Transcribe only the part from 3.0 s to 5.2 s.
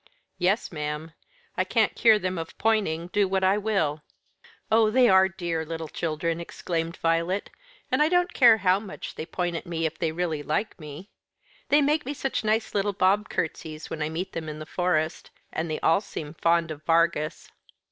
do what I will." "Oh, they